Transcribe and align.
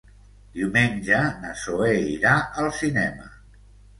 Diumenge 0.53 1.19
na 1.43 1.51
Zoè 1.65 1.91
irà 2.15 2.33
al 2.63 2.73
cinema. 2.81 3.29